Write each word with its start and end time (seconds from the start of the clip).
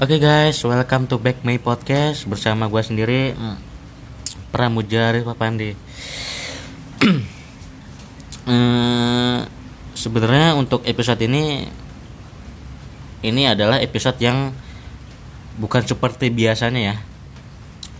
Oke 0.00 0.16
guys, 0.16 0.56
welcome 0.64 1.04
to 1.12 1.20
back 1.20 1.44
my 1.44 1.60
podcast 1.60 2.24
bersama 2.24 2.72
gue 2.72 2.80
sendiri 2.80 3.36
Pramuja 4.48 5.12
Arif 5.12 5.28
Papandi. 5.28 5.76
Eh, 8.48 9.40
Sebenarnya 9.92 10.56
untuk 10.56 10.80
episode 10.88 11.20
ini 11.20 11.68
ini 13.20 13.44
adalah 13.44 13.76
episode 13.84 14.16
yang 14.24 14.56
bukan 15.60 15.84
seperti 15.84 16.32
biasanya 16.32 16.80
ya, 16.80 16.96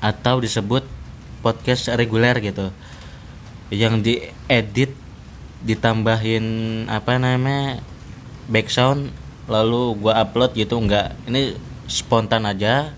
atau 0.00 0.40
disebut 0.40 0.88
podcast 1.44 1.92
reguler 2.00 2.40
gitu, 2.40 2.72
yang 3.68 4.00
diedit 4.00 4.96
ditambahin 5.68 6.88
apa 6.88 7.20
namanya 7.20 7.84
background 8.48 9.12
lalu 9.44 10.00
gua 10.00 10.24
upload 10.24 10.56
gitu 10.56 10.80
enggak 10.80 11.12
ini 11.28 11.68
spontan 11.90 12.46
aja. 12.46 12.94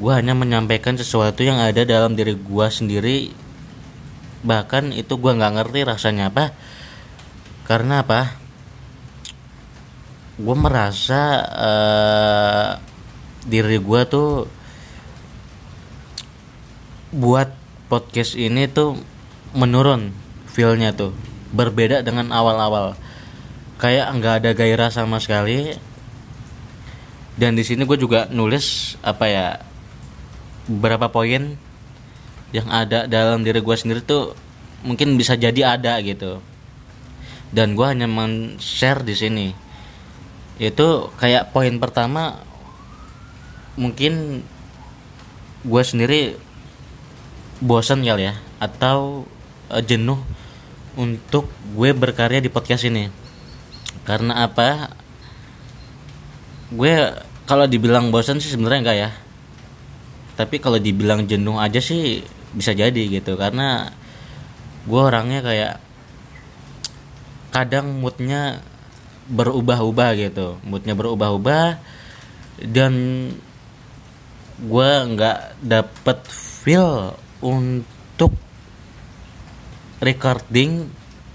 Gua 0.00 0.18
hanya 0.18 0.32
menyampaikan 0.32 0.96
sesuatu 0.96 1.44
yang 1.44 1.60
ada 1.60 1.84
dalam 1.84 2.16
diri 2.16 2.32
gua 2.32 2.72
sendiri. 2.72 3.30
Bahkan 4.42 4.96
itu 4.96 5.20
gua 5.20 5.36
nggak 5.36 5.54
ngerti 5.60 5.80
rasanya 5.84 6.32
apa. 6.32 6.56
Karena 7.68 8.02
apa? 8.02 8.34
Gue 10.40 10.56
merasa 10.58 11.22
eh, 11.44 12.70
diri 13.46 13.78
gua 13.78 14.08
tuh 14.08 14.48
buat 17.12 17.52
podcast 17.92 18.34
ini 18.34 18.66
tuh 18.66 18.98
menurun 19.52 20.10
feelnya 20.48 20.96
tuh. 20.96 21.12
Berbeda 21.52 22.00
dengan 22.00 22.32
awal-awal. 22.32 22.96
Kayak 23.76 24.08
nggak 24.18 24.34
ada 24.42 24.50
gairah 24.56 24.90
sama 24.90 25.20
sekali 25.20 25.76
dan 27.36 27.56
di 27.56 27.64
sini 27.64 27.88
gue 27.88 27.96
juga 27.96 28.28
nulis 28.28 28.96
apa 29.00 29.24
ya 29.28 29.46
beberapa 30.68 31.08
poin 31.08 31.56
yang 32.52 32.68
ada 32.68 33.08
dalam 33.08 33.40
diri 33.42 33.64
gue 33.64 33.76
sendiri 33.76 34.04
tuh 34.04 34.36
mungkin 34.84 35.16
bisa 35.16 35.34
jadi 35.34 35.78
ada 35.78 35.96
gitu. 36.04 36.38
Dan 37.52 37.76
gue 37.76 37.84
hanya 37.84 38.08
men-share 38.08 39.04
di 39.04 39.16
sini. 39.16 39.48
Itu 40.60 41.12
kayak 41.16 41.52
poin 41.56 41.80
pertama 41.80 42.44
mungkin 43.76 44.44
gue 45.64 45.82
sendiri 45.82 46.36
bosan 47.64 48.04
kali 48.04 48.28
ya 48.28 48.34
atau 48.60 49.24
eh, 49.72 49.80
jenuh 49.80 50.20
untuk 50.92 51.48
gue 51.72 51.90
berkarya 51.96 52.44
di 52.44 52.52
podcast 52.52 52.84
ini. 52.84 53.08
Karena 54.04 54.44
apa? 54.44 54.92
Gue 56.72 56.92
kalau 57.52 57.68
dibilang 57.68 58.08
bosan 58.08 58.40
sih 58.40 58.48
sebenarnya 58.48 58.80
enggak 58.80 58.96
ya. 58.96 59.10
Tapi 60.40 60.56
kalau 60.56 60.80
dibilang 60.80 61.28
jenuh 61.28 61.60
aja 61.60 61.84
sih 61.84 62.24
bisa 62.56 62.72
jadi 62.72 63.12
gitu 63.12 63.36
karena 63.36 63.92
gue 64.88 64.96
orangnya 64.96 65.44
kayak 65.44 65.76
kadang 67.52 68.00
moodnya 68.00 68.64
berubah-ubah 69.28 70.16
gitu. 70.16 70.56
Moodnya 70.64 70.96
berubah-ubah 70.96 71.76
dan 72.72 72.94
gue 74.56 74.90
nggak 75.12 75.60
dapet 75.60 76.18
feel 76.32 77.20
untuk 77.44 78.32
recording 80.00 80.88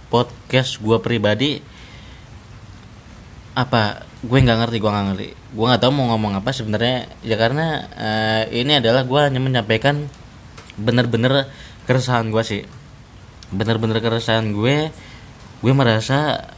podcast 0.10 0.82
gue 0.82 0.98
pribadi 0.98 1.62
apa 3.54 4.02
gue 4.26 4.40
nggak 4.42 4.58
ngerti 4.66 4.78
gue 4.82 4.90
nggak 4.90 5.06
ngerti. 5.14 5.28
Gue 5.54 5.66
nggak 5.70 5.82
tahu 5.82 5.92
mau 5.94 6.06
ngomong 6.16 6.42
apa 6.42 6.50
sebenarnya. 6.50 7.06
Ya 7.22 7.38
karena 7.38 7.86
eh, 7.94 8.44
ini 8.66 8.82
adalah 8.82 9.06
gue 9.06 9.20
hanya 9.22 9.38
menyampaikan 9.38 10.10
bener-bener 10.78 11.46
keresahan 11.86 12.34
gue 12.34 12.42
sih. 12.42 12.64
Bener-bener 13.54 14.02
keresahan 14.02 14.50
gue. 14.58 14.90
Gue 15.62 15.74
merasa 15.74 16.50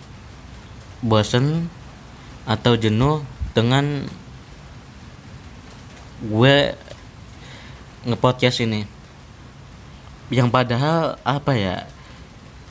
bosen 1.04 1.68
atau 2.48 2.76
jenuh 2.80 3.24
dengan 3.52 4.08
gue 6.24 6.56
ngepodcast 8.08 8.64
ini. 8.64 8.88
Yang 10.32 10.48
padahal 10.48 11.20
apa 11.28 11.54
ya 11.60 11.78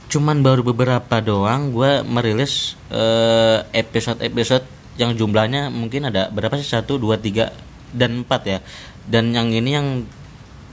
cuman 0.09 0.41
baru 0.41 0.65
beberapa 0.65 1.21
doang 1.21 1.69
gue 1.77 2.01
merilis 2.01 2.81
eh, 2.89 3.61
episode-episode 3.77 4.78
yang 4.99 5.15
jumlahnya 5.15 5.71
mungkin 5.71 6.11
ada 6.11 6.29
berapa 6.29 6.59
sih? 6.59 6.67
Satu 6.67 6.99
dua 6.99 7.17
tiga 7.23 7.55
dan 7.95 8.27
empat 8.27 8.43
ya. 8.45 8.59
Dan 9.07 9.33
yang 9.33 9.55
ini 9.55 9.71
yang 9.73 9.89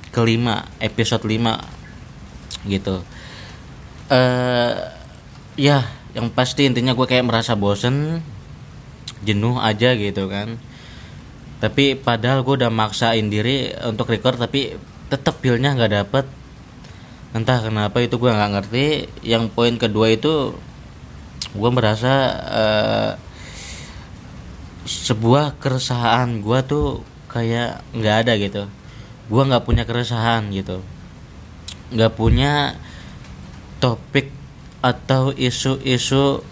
kelima 0.09 0.65
episode 0.81 1.23
lima 1.29 1.61
gitu. 2.65 3.05
Eh 4.09 4.73
ya 5.55 5.85
yang 6.17 6.33
pasti 6.33 6.67
intinya 6.67 6.97
gue 6.97 7.07
kayak 7.07 7.27
merasa 7.27 7.53
bosen 7.53 8.19
jenuh 9.21 9.61
aja 9.61 9.93
gitu 9.93 10.25
kan. 10.25 10.57
Tapi 11.61 11.95
padahal 11.95 12.41
gue 12.41 12.65
udah 12.65 12.73
maksain 12.73 13.29
diri 13.29 13.71
untuk 13.85 14.09
record 14.09 14.41
tapi 14.41 14.75
tetap 15.07 15.37
feelnya 15.39 15.77
nggak 15.77 15.93
dapet. 15.93 16.25
Entah 17.35 17.61
kenapa 17.61 18.01
itu 18.01 18.17
gue 18.17 18.31
nggak 18.31 18.51
ngerti. 18.57 18.85
Yang 19.21 19.53
poin 19.53 19.75
kedua 19.77 20.09
itu 20.11 20.57
gue 21.55 21.71
merasa 21.71 22.13
eh, 22.51 23.11
sebuah 24.85 25.57
keresahan 25.57 26.45
gue 26.45 26.59
tuh 26.63 27.01
kayak 27.27 27.81
nggak 27.91 28.15
ada 28.25 28.33
gitu. 28.37 28.63
Gue 29.27 29.41
nggak 29.41 29.65
punya 29.65 29.83
keresahan 29.83 30.53
gitu. 30.53 30.85
Nggak 31.89 32.13
punya 32.13 32.77
topik 33.81 34.29
atau 34.85 35.33
isu-isu 35.33 36.45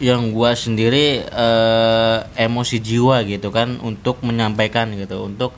yang 0.00 0.32
gue 0.32 0.50
sendiri 0.56 1.24
eh, 1.24 2.18
emosi 2.36 2.76
jiwa 2.80 3.24
gitu 3.28 3.48
kan 3.52 3.80
untuk 3.80 4.20
menyampaikan 4.24 4.92
gitu 4.96 5.28
untuk 5.28 5.52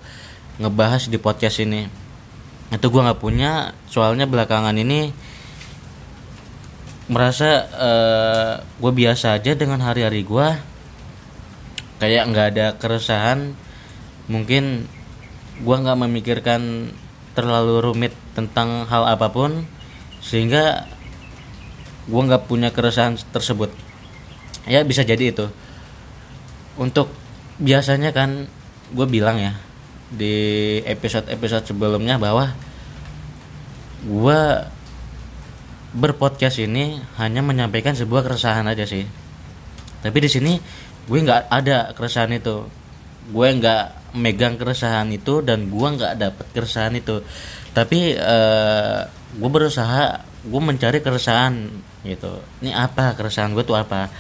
ngebahas 0.59 1.07
di 1.07 1.19
podcast 1.23 1.63
ini. 1.63 1.87
Itu 2.75 2.91
gue 2.91 3.03
nggak 3.03 3.23
punya 3.23 3.73
soalnya 3.87 4.27
belakangan 4.27 4.75
ini 4.75 5.15
merasa 7.09 7.49
eh, 7.73 8.55
gue 8.61 8.93
biasa 8.93 9.39
aja 9.39 9.55
dengan 9.55 9.81
hari-hari 9.81 10.27
gue 10.27 10.49
kayak 11.99 12.31
nggak 12.31 12.47
ada 12.55 12.67
keresahan 12.79 13.55
mungkin 14.31 14.87
gue 15.59 15.77
nggak 15.77 15.99
memikirkan 15.99 16.95
terlalu 17.35 17.83
rumit 17.83 18.15
tentang 18.35 18.87
hal 18.87 19.07
apa 19.07 19.31
pun 19.31 19.67
sehingga 20.23 20.87
gue 22.09 22.23
nggak 22.25 22.47
punya 22.49 22.73
keresahan 22.73 23.19
tersebut. 23.31 23.71
Ya 24.67 24.83
bisa 24.83 25.05
jadi 25.05 25.31
itu. 25.31 25.47
Untuk 26.79 27.11
biasanya 27.59 28.15
kan 28.15 28.47
gue 28.95 29.07
bilang 29.07 29.37
ya 29.39 29.53
di 30.09 30.35
episode-episode 30.89 31.69
sebelumnya 31.69 32.17
bahwa 32.17 32.57
gue 34.07 34.41
berpodcast 35.93 36.63
ini 36.63 37.03
hanya 37.21 37.45
menyampaikan 37.45 37.93
sebuah 37.93 38.25
keresahan 38.25 38.65
aja 38.71 38.89
sih. 38.89 39.05
Tapi 40.01 40.19
di 40.23 40.31
sini 40.31 40.53
gue 41.09 41.19
nggak 41.25 41.49
ada 41.49 41.97
keresahan 41.97 42.37
itu. 42.37 42.69
Gue 43.33 43.49
nggak 43.57 44.15
megang 44.17 44.61
keresahan 44.61 45.09
itu 45.13 45.41
dan 45.41 45.69
gue 45.73 45.89
nggak 45.89 46.15
dapet 46.21 46.47
keresahan 46.53 46.95
itu. 46.97 47.25
Tapi 47.73 48.15
eh, 48.15 49.01
gue 49.37 49.51
berusaha 49.51 50.23
gue 50.45 50.61
mencari 50.63 51.01
keresahan 51.01 51.73
gitu. 52.05 52.45
Ini 52.61 52.77
apa? 52.77 53.17
Keresahan 53.17 53.57
gue 53.57 53.65
tuh 53.65 53.77
apa? 53.77 54.13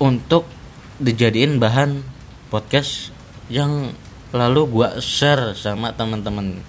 Untuk 0.00 0.48
dijadiin 1.00 1.56
bahan 1.56 2.00
podcast 2.52 3.08
yang 3.48 3.94
lalu 4.30 4.66
gua 4.68 4.88
share 5.02 5.56
sama 5.58 5.94
teman-teman 5.94 6.62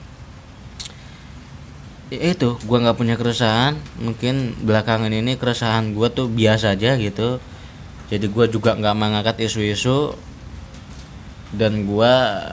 Ya 2.12 2.36
itu 2.36 2.60
gua 2.68 2.84
nggak 2.84 3.00
punya 3.00 3.16
keresahan. 3.16 3.80
Mungkin 3.96 4.68
belakangan 4.68 5.16
ini 5.16 5.40
keresahan 5.40 5.96
gua 5.96 6.12
tuh 6.12 6.28
biasa 6.28 6.76
aja 6.76 7.00
gitu 7.00 7.40
jadi 8.12 8.28
gua 8.28 8.46
juga 8.52 8.76
nggak 8.76 8.96
mengangkat 9.00 9.48
isu-isu 9.48 10.14
dan 11.56 11.88
gua 11.88 12.44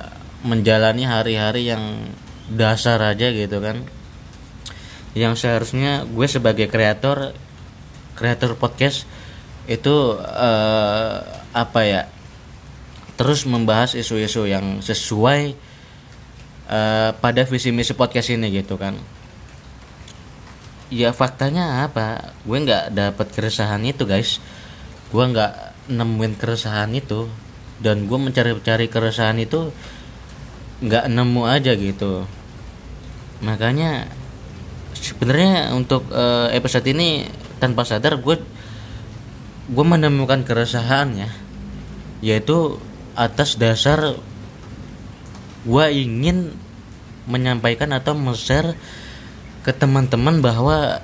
menjalani 0.46 1.02
hari-hari 1.02 1.66
yang 1.66 2.14
dasar 2.52 3.02
aja 3.02 3.34
gitu 3.34 3.58
kan. 3.58 3.82
Yang 5.16 5.44
seharusnya 5.44 6.06
gue 6.06 6.26
sebagai 6.30 6.70
kreator 6.70 7.34
kreator 8.14 8.54
podcast 8.54 9.04
itu 9.68 10.16
eh, 10.18 11.16
apa 11.52 11.80
ya 11.84 12.02
terus 13.18 13.42
membahas 13.44 13.98
isu-isu 13.98 14.46
yang 14.46 14.78
sesuai 14.78 15.58
eh, 16.70 17.10
pada 17.12 17.42
visi 17.44 17.74
misi 17.74 17.92
podcast 17.92 18.30
ini 18.30 18.48
gitu 18.54 18.78
kan. 18.78 18.94
Ya 20.88 21.12
faktanya 21.12 21.84
apa? 21.84 22.32
Gue 22.46 22.64
nggak 22.64 22.94
dapat 22.94 23.26
keresahan 23.34 23.82
itu 23.84 24.08
guys 24.08 24.40
gue 25.08 25.24
nggak 25.24 25.52
nemuin 25.92 26.34
keresahan 26.36 26.92
itu. 26.94 27.28
Dan 27.78 28.10
gue 28.10 28.18
mencari-cari 28.18 28.90
keresahan 28.90 29.38
itu 29.38 29.70
nggak 30.82 31.04
nemu 31.10 31.42
aja 31.46 31.72
gitu. 31.78 32.26
Makanya 33.42 34.10
sebenarnya 34.98 35.70
untuk 35.74 36.10
uh, 36.10 36.50
episode 36.50 36.86
ini 36.90 37.26
tanpa 37.62 37.86
sadar 37.86 38.18
gue 38.18 38.36
gue 39.68 39.84
menemukan 39.84 40.42
keresahan 40.42 41.14
ya. 41.14 41.30
Yaitu 42.18 42.82
atas 43.14 43.54
dasar 43.54 44.18
gue 45.66 45.84
ingin 45.90 46.54
menyampaikan 47.28 47.92
atau 47.92 48.16
share 48.34 48.74
ke 49.62 49.70
teman-teman 49.76 50.40
bahwa 50.40 50.96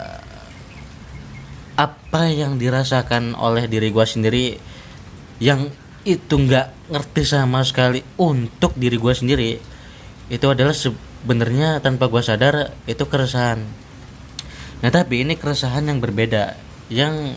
apa 1.74 2.30
yang 2.30 2.56
dirasakan 2.56 3.34
oleh 3.34 3.66
diri 3.66 3.90
gue 3.90 4.06
sendiri 4.06 4.46
yang 5.42 5.66
itu 6.04 6.34
nggak 6.36 6.92
ngerti 6.92 7.22
sama 7.26 7.64
sekali 7.66 8.04
untuk 8.20 8.76
diri 8.78 9.00
gue 9.00 9.14
sendiri 9.16 9.50
itu 10.28 10.46
adalah 10.46 10.76
sebenarnya 10.76 11.80
tanpa 11.80 12.06
gue 12.08 12.22
sadar 12.22 12.72
itu 12.84 13.04
keresahan. 13.08 13.60
Nah 14.84 14.90
tapi 14.92 15.24
ini 15.24 15.34
keresahan 15.34 15.88
yang 15.88 15.98
berbeda 15.98 16.54
yang 16.92 17.34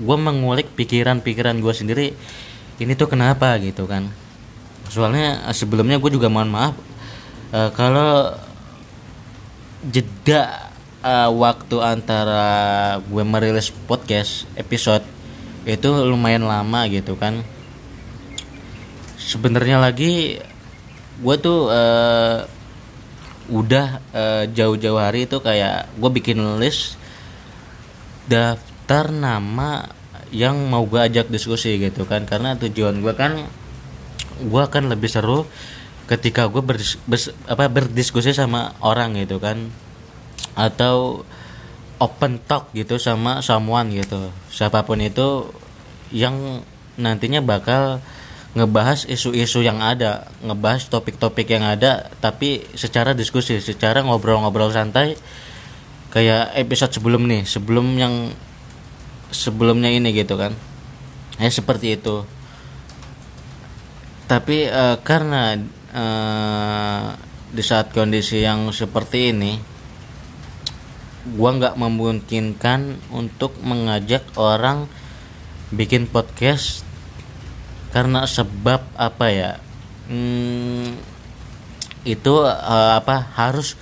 gue 0.00 0.16
mengulik 0.18 0.74
pikiran-pikiran 0.74 1.62
gue 1.62 1.74
sendiri 1.74 2.06
ini 2.82 2.92
tuh 2.98 3.08
kenapa 3.08 3.56
gitu 3.62 3.86
kan. 3.86 4.10
Soalnya 4.90 5.50
sebelumnya 5.54 6.02
gue 6.02 6.10
juga 6.10 6.26
mohon 6.26 6.50
maaf 6.50 6.74
uh, 7.54 7.70
kalau 7.72 8.34
jeda 9.86 10.69
uh, 11.04 11.30
waktu 11.32 11.76
antara 11.80 12.46
gue 13.00 13.24
merilis 13.24 13.72
podcast 13.88 14.44
episode 14.56 15.04
itu 15.68 15.88
lumayan 15.88 16.44
lama 16.48 16.88
gitu 16.88 17.16
kan. 17.16 17.44
Sebenarnya 19.20 19.80
lagi 19.80 20.40
gue 21.20 21.36
tuh 21.36 21.68
uh, 21.68 22.48
udah 23.50 23.88
uh, 24.14 24.44
jauh-jauh 24.48 25.00
hari 25.00 25.28
itu 25.28 25.36
kayak 25.42 25.90
gue 25.98 26.10
bikin 26.10 26.40
list 26.56 26.96
daftar 28.30 29.10
nama 29.10 29.90
yang 30.30 30.56
mau 30.70 30.86
gue 30.86 31.00
ajak 31.00 31.28
diskusi 31.28 31.76
gitu 31.76 32.08
kan. 32.08 32.24
Karena 32.24 32.56
tujuan 32.56 33.04
gue 33.04 33.12
kan 33.12 33.44
gue 34.40 34.62
akan 34.64 34.88
lebih 34.88 35.12
seru 35.12 35.44
ketika 36.08 36.48
gue 36.50 36.64
berdis, 36.64 36.98
bers, 37.06 37.30
apa 37.46 37.70
berdiskusi 37.70 38.34
sama 38.34 38.74
orang 38.82 39.14
gitu 39.14 39.38
kan 39.38 39.70
atau 40.60 41.24
open 42.00 42.40
talk 42.44 42.72
gitu 42.72 42.96
sama 42.96 43.44
someone 43.44 43.92
gitu. 43.92 44.32
Siapa 44.52 44.84
pun 44.84 45.00
itu 45.00 45.48
yang 46.12 46.64
nantinya 46.96 47.40
bakal 47.40 48.00
ngebahas 48.52 49.06
isu-isu 49.06 49.62
yang 49.62 49.78
ada 49.78 50.26
ngebahas 50.42 50.90
topik-topik 50.90 51.46
yang 51.54 51.62
ada 51.62 52.10
tapi 52.18 52.66
secara 52.74 53.14
diskusi 53.14 53.62
secara 53.62 54.02
ngobrol-ngobrol 54.02 54.74
santai 54.74 55.14
kayak 56.10 56.50
episode 56.58 56.90
sebelum 56.90 57.30
nih 57.30 57.46
sebelum 57.46 57.94
yang 57.94 58.34
sebelumnya 59.30 59.94
ini 59.94 60.10
gitu 60.10 60.34
kan. 60.34 60.52
Ya 61.38 61.48
seperti 61.48 61.94
itu. 61.96 62.26
Tapi 64.26 64.66
uh, 64.66 64.98
karena 65.02 65.58
uh, 65.94 67.06
di 67.50 67.62
saat 67.62 67.90
kondisi 67.90 68.42
yang 68.42 68.70
seperti 68.70 69.34
ini 69.34 69.58
gua 71.36 71.56
nggak 71.56 71.76
memungkinkan 71.76 72.96
untuk 73.12 73.56
mengajak 73.60 74.24
orang 74.40 74.88
bikin 75.70 76.08
podcast 76.08 76.82
karena 77.92 78.24
sebab 78.24 78.80
apa 78.96 79.26
ya? 79.28 79.52
Hmm, 80.10 80.96
itu 82.06 82.34
uh, 82.42 82.96
apa 82.96 83.30
harus 83.36 83.76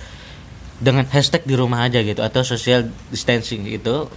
dengan 0.79 1.07
hashtag 1.07 1.43
di 1.47 1.55
rumah 1.55 1.87
aja 1.87 2.03
gitu 2.03 2.19
atau 2.19 2.43
social 2.43 2.91
distancing 3.13 3.65
itu. 3.69 4.09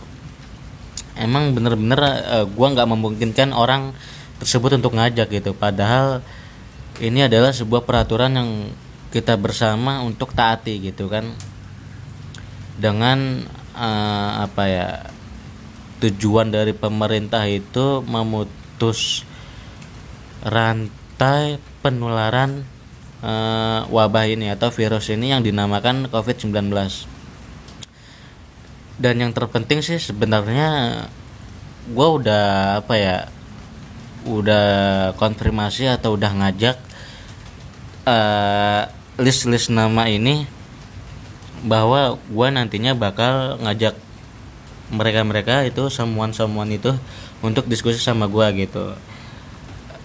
Emang 1.15 1.53
bener-bener 1.55 2.01
uh, 2.03 2.45
gua 2.49 2.75
nggak 2.75 2.89
memungkinkan 2.89 3.55
orang 3.55 3.95
tersebut 4.43 4.83
untuk 4.83 4.99
ngajak 4.99 5.31
gitu. 5.31 5.55
Padahal 5.55 6.25
ini 6.99 7.25
adalah 7.25 7.55
sebuah 7.55 7.87
peraturan 7.87 8.33
yang 8.35 8.51
kita 9.13 9.37
bersama 9.37 10.01
untuk 10.01 10.33
taati 10.33 10.81
gitu 10.89 11.07
kan 11.13 11.52
dengan 12.77 13.49
uh, 13.77 14.45
apa 14.45 14.65
ya 14.69 14.89
tujuan 16.03 16.51
dari 16.51 16.75
pemerintah 16.75 17.47
itu 17.47 18.03
memutus 18.03 19.23
rantai 20.43 21.63
penularan 21.81 22.67
uh, 23.23 23.87
wabah 23.87 24.27
ini 24.27 24.51
atau 24.51 24.75
virus 24.75 25.15
ini 25.15 25.31
yang 25.31 25.47
dinamakan 25.47 26.11
COVID-19 26.11 26.75
dan 28.99 29.15
yang 29.19 29.33
terpenting 29.35 29.81
sih 29.81 29.99
sebenarnya 29.99 31.07
gue 31.91 32.09
udah 32.23 32.79
apa 32.83 32.95
ya 32.95 33.19
udah 34.23 34.67
konfirmasi 35.19 35.91
atau 35.91 36.15
udah 36.15 36.31
ngajak 36.31 36.79
uh, 38.07 38.87
list-list 39.19 39.71
nama 39.75 40.07
ini 40.07 40.47
bahwa 41.63 42.19
gue 42.19 42.49
nantinya 42.51 42.93
bakal 42.95 43.59
ngajak 43.63 43.95
mereka-mereka 44.93 45.65
itu 45.65 45.89
semuan-semuan 45.89 46.69
itu 46.69 46.93
untuk 47.41 47.65
diskusi 47.71 47.97
sama 47.97 48.29
gue 48.29 48.67
gitu. 48.67 48.93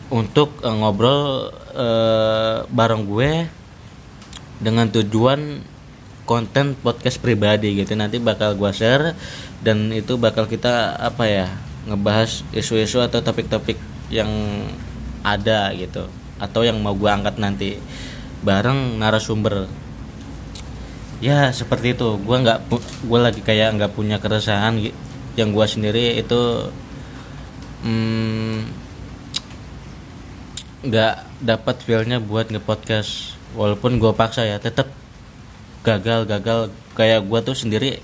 Untuk 0.07 0.63
uh, 0.63 0.71
ngobrol 0.71 1.51
uh, 1.75 2.63
bareng 2.71 3.03
gue 3.03 3.51
dengan 4.63 4.87
tujuan 4.87 5.61
konten 6.23 6.79
podcast 6.79 7.19
pribadi 7.19 7.75
gitu. 7.83 7.97
Nanti 7.99 8.21
bakal 8.21 8.55
gue 8.55 8.71
share 8.71 9.17
dan 9.59 9.91
itu 9.91 10.15
bakal 10.15 10.47
kita 10.47 10.95
apa 10.95 11.27
ya 11.27 11.47
ngebahas 11.87 12.43
isu-isu 12.55 13.03
atau 13.03 13.19
topik-topik 13.23 13.79
yang 14.07 14.29
ada 15.23 15.71
gitu 15.75 16.07
atau 16.37 16.61
yang 16.61 16.77
mau 16.79 16.93
gue 16.93 17.09
angkat 17.09 17.35
nanti 17.41 17.79
bareng 18.45 19.01
narasumber 19.01 19.65
ya 21.23 21.49
seperti 21.53 21.93
itu. 21.97 22.17
Gue 22.21 22.37
nggak 22.41 22.69
gue 23.05 23.19
lagi 23.19 23.41
kayak 23.41 23.77
nggak 23.77 23.93
punya 23.93 24.17
keresahan 24.21 24.77
yang 25.37 25.49
gue 25.53 25.65
sendiri 25.69 26.17
itu 26.17 26.71
hmm, 27.85 28.57
nggak 30.87 31.15
hmm, 31.17 31.27
dapat 31.45 31.75
feelnya 31.83 32.17
buat 32.21 32.49
ngepodcast. 32.49 33.37
Walaupun 33.57 33.97
gue 33.97 34.11
paksa 34.13 34.45
ya 34.45 34.57
tetap 34.61 34.89
gagal 35.81 36.29
gagal. 36.29 36.73
Kayak 36.97 37.25
gue 37.25 37.39
tuh 37.45 37.57
sendiri 37.57 38.01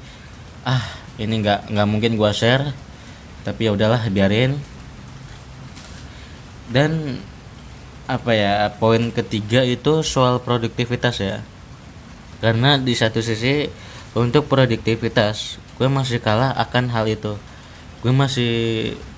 ah 0.63 0.83
ini 1.19 1.41
nggak 1.41 1.73
nggak 1.73 1.87
mungkin 1.89 2.17
gue 2.17 2.31
share. 2.33 2.73
Tapi 3.43 3.67
ya 3.67 3.75
udahlah 3.75 4.01
biarin. 4.09 4.55
Dan 6.71 7.19
apa 8.03 8.35
ya 8.35 8.67
poin 8.75 9.15
ketiga 9.15 9.63
itu 9.63 10.03
soal 10.03 10.43
produktivitas 10.43 11.23
ya 11.23 11.39
karena 12.43 12.75
di 12.75 12.91
satu 12.91 13.23
sisi 13.23 13.71
untuk 14.19 14.51
produktivitas 14.51 15.63
gue 15.79 15.87
masih 15.87 16.19
kalah 16.19 16.51
akan 16.59 16.91
hal 16.91 17.07
itu. 17.07 17.39
Gue 18.03 18.11
masih 18.11 18.51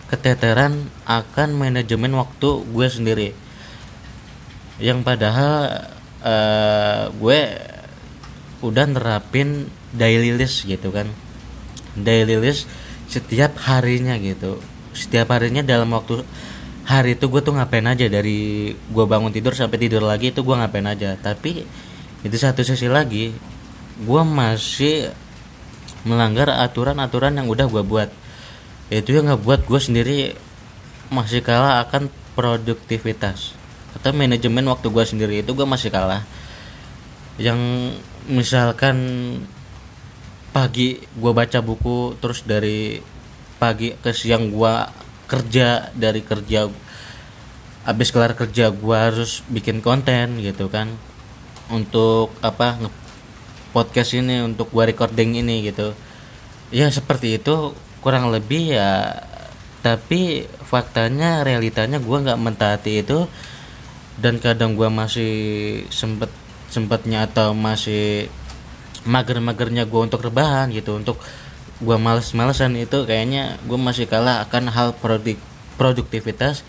keteteran 0.05 0.93
akan 1.09 1.57
manajemen 1.57 2.13
waktu 2.13 2.61
gue 2.69 2.87
sendiri. 2.87 3.29
Yang 4.77 5.01
padahal 5.01 5.53
uh, 6.21 7.09
gue 7.17 7.39
udah 8.61 8.85
nerapin 8.93 9.73
daily 9.89 10.37
list 10.37 10.69
gitu 10.69 10.93
kan. 10.93 11.09
Daily 11.97 12.37
list 12.37 12.69
setiap 13.09 13.57
harinya 13.65 14.21
gitu. 14.21 14.61
Setiap 14.93 15.33
harinya 15.33 15.65
dalam 15.65 15.89
waktu 15.97 16.21
hari 16.85 17.17
itu 17.17 17.25
gue 17.25 17.41
tuh 17.41 17.57
ngapain 17.57 17.89
aja. 17.89 18.05
Dari 18.05 18.69
gue 18.69 19.05
bangun 19.09 19.33
tidur 19.33 19.57
sampai 19.57 19.81
tidur 19.81 20.05
lagi 20.05 20.29
itu 20.29 20.45
gue 20.45 20.55
ngapain 20.55 20.85
aja. 20.85 21.17
Tapi 21.17 21.65
itu 22.25 22.35
satu 22.41 22.65
sisi 22.65 22.89
lagi 22.89 23.37
gue 24.01 24.21
masih 24.25 25.13
melanggar 26.09 26.49
aturan-aturan 26.49 27.37
yang 27.37 27.45
udah 27.45 27.69
gue 27.69 27.83
buat. 27.85 28.09
Itu 28.89 29.17
yang 29.17 29.29
ngebuat 29.29 29.69
gue 29.69 29.79
sendiri 29.81 30.17
masih 31.13 31.45
kalah 31.45 31.85
akan 31.85 32.09
produktivitas 32.33 33.53
atau 33.93 34.11
manajemen 34.11 34.65
waktu 34.67 34.89
gue 34.89 35.05
sendiri 35.05 35.35
itu 35.45 35.53
gue 35.53 35.67
masih 35.69 35.93
kalah. 35.93 36.25
Yang 37.37 37.59
misalkan 38.25 38.97
pagi 40.49 40.97
gue 40.97 41.31
baca 41.35 41.59
buku 41.61 42.17
terus 42.17 42.41
dari 42.41 42.97
pagi 43.61 43.93
ke 43.93 44.11
siang 44.11 44.49
gue 44.49 44.73
kerja 45.29 45.93
dari 45.93 46.21
kerja 46.25 46.69
habis 47.85 48.09
kelar 48.09 48.33
kerja 48.33 48.73
gue 48.73 48.97
harus 48.97 49.45
bikin 49.51 49.83
konten 49.83 50.41
gitu 50.41 50.71
kan 50.71 50.89
untuk 51.69 52.33
apa 52.45 52.77
podcast 53.75 54.15
ini 54.15 54.39
untuk 54.45 54.71
gua 54.71 54.87
recording 54.87 55.35
ini 55.35 55.67
gitu. 55.67 55.91
Ya 56.71 56.87
seperti 56.89 57.37
itu 57.41 57.75
kurang 57.99 58.29
lebih 58.29 58.77
ya. 58.77 59.21
Tapi 59.85 60.49
faktanya 60.65 61.45
realitanya 61.45 62.01
gue 62.01 62.17
nggak 62.17 62.41
mentaati 62.41 63.05
itu. 63.05 63.29
Dan 64.15 64.39
kadang 64.39 64.79
gue 64.79 64.87
masih 64.87 65.33
sempet 65.91 66.31
sempetnya 66.71 67.27
atau 67.29 67.53
masih 67.53 68.31
mager-magernya 69.05 69.85
gue 69.85 70.01
untuk 70.01 70.25
rebahan 70.25 70.73
gitu. 70.73 70.97
Untuk 70.97 71.21
gue 71.83 71.97
males-malesan 71.99 72.79
itu 72.79 73.03
kayaknya 73.03 73.59
gue 73.67 73.77
masih 73.77 74.07
kalah 74.07 74.41
akan 74.47 74.71
hal 74.71 74.95
produk 74.95 75.37
produktivitas 75.75 76.63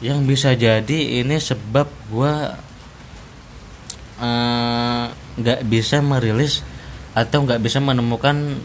yang 0.00 0.24
bisa 0.24 0.56
jadi 0.56 1.22
ini 1.22 1.36
sebab 1.36 1.86
gue 2.08 2.34
nggak 5.38 5.60
uh, 5.62 5.66
bisa 5.66 6.00
merilis 6.00 6.64
atau 7.14 7.46
nggak 7.46 7.62
bisa 7.62 7.78
menemukan 7.78 8.58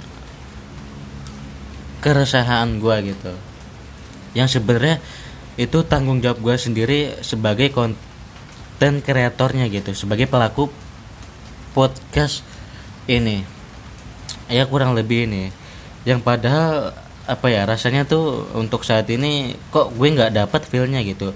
keresahan 1.99 2.79
gue 2.79 3.13
gitu. 3.13 3.33
Yang 4.33 4.59
sebenarnya 4.59 4.97
itu 5.59 5.83
tanggung 5.85 6.23
jawab 6.23 6.39
gue 6.39 6.55
sendiri 6.55 6.99
sebagai 7.19 7.69
konten 7.75 9.03
kreatornya 9.03 9.67
gitu 9.67 9.91
sebagai 9.91 10.25
pelaku 10.25 10.71
podcast 11.75 12.41
ini. 13.05 13.43
Ya 14.49 14.65
kurang 14.65 14.97
lebih 14.97 15.29
ini. 15.29 15.51
Yang 16.07 16.25
padahal 16.25 16.95
apa 17.29 17.45
ya 17.53 17.61
rasanya 17.69 18.09
tuh 18.09 18.49
untuk 18.57 18.81
saat 18.81 19.05
ini 19.13 19.53
kok 19.69 19.93
gue 19.93 20.07
nggak 20.09 20.33
dapat 20.33 20.65
feelnya 20.65 21.05
gitu. 21.05 21.35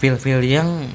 Feel 0.00 0.16
feel 0.16 0.40
yang 0.40 0.88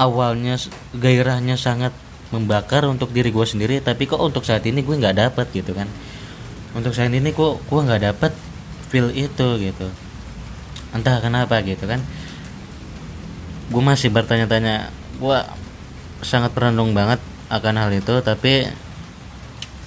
awalnya 0.00 0.56
gairahnya 0.96 1.60
sangat 1.60 1.92
membakar 2.32 2.88
untuk 2.88 3.12
diri 3.12 3.28
gue 3.28 3.44
sendiri 3.44 3.84
tapi 3.84 4.08
kok 4.08 4.22
untuk 4.22 4.48
saat 4.48 4.64
ini 4.64 4.80
gue 4.80 4.96
nggak 4.96 5.16
dapat 5.20 5.46
gitu 5.52 5.76
kan. 5.76 5.86
Untuk 6.72 6.96
saat 6.96 7.12
ini 7.12 7.28
kok 7.36 7.60
gue 7.68 7.80
nggak 7.84 8.02
dapat 8.08 8.32
feel 8.88 9.12
itu 9.12 9.48
gitu. 9.60 9.86
Entah 10.96 11.20
kenapa 11.20 11.60
gitu 11.60 11.84
kan. 11.84 12.00
Gue 13.68 13.82
masih 13.84 14.08
bertanya-tanya 14.08 14.88
gue 15.20 15.38
sangat 16.24 16.56
perenung 16.56 16.96
banget 16.96 17.20
akan 17.52 17.74
hal 17.76 17.90
itu 17.92 18.14
tapi 18.24 18.68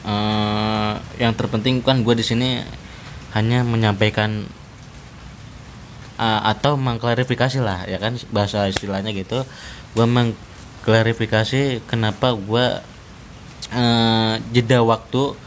uh, 0.04 0.94
yang 1.18 1.34
terpenting 1.34 1.80
kan 1.80 2.04
gue 2.04 2.16
di 2.18 2.26
sini 2.26 2.60
hanya 3.34 3.66
menyampaikan 3.66 4.46
uh, 6.20 6.42
atau 6.54 6.76
mengklarifikasi 6.78 7.64
lah 7.64 7.88
ya 7.90 7.98
kan 7.98 8.20
bahasa 8.30 8.70
istilahnya 8.70 9.16
gitu 9.16 9.48
gue 9.94 10.06
mengklarifikasi 10.10 11.86
kenapa 11.86 12.34
gue 12.34 12.66
uh, 13.74 14.34
jeda 14.50 14.82
waktu 14.82 15.38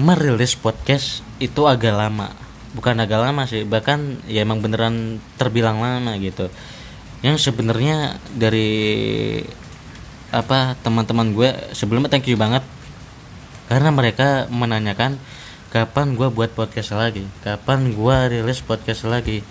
merilis 0.00 0.56
podcast 0.56 1.24
itu 1.40 1.64
agak 1.68 1.96
lama. 1.96 2.32
Bukan 2.76 2.96
agak 3.02 3.20
lama 3.20 3.44
sih 3.44 3.66
bahkan 3.66 4.20
ya 4.30 4.44
emang 4.44 4.64
beneran 4.64 5.18
terbilang 5.36 5.80
lama 5.80 6.16
gitu. 6.20 6.48
Yang 7.20 7.50
sebenarnya 7.50 8.16
dari 8.32 9.40
apa 10.30 10.78
teman-teman 10.80 11.34
gue 11.34 11.50
sebelumnya 11.76 12.08
thank 12.08 12.28
you 12.30 12.38
banget. 12.38 12.62
Karena 13.66 13.90
mereka 13.94 14.50
menanyakan 14.50 15.20
kapan 15.70 16.18
gue 16.18 16.28
buat 16.30 16.50
podcast 16.54 16.94
lagi? 16.94 17.22
Kapan 17.46 17.94
gue 17.94 18.16
rilis 18.26 18.62
podcast 18.62 19.06
lagi? 19.06 19.46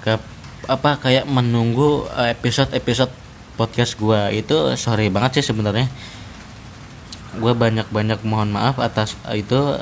Kap, 0.00 0.24
apa 0.70 0.98
kayak 1.00 1.26
menunggu 1.26 2.06
episode 2.14 2.70
episode 2.76 3.10
podcast 3.58 3.98
gue 3.98 4.42
itu 4.42 4.56
sorry 4.78 5.08
banget 5.08 5.40
sih 5.40 5.52
sebenarnya. 5.52 5.88
Gue 7.38 7.52
banyak 7.56 7.88
banyak 7.88 8.20
mohon 8.22 8.52
maaf 8.52 8.78
atas 8.78 9.16
itu. 9.32 9.78